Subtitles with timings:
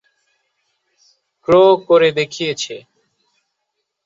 [1.47, 2.75] ক্রো করে দেখিয়েছে!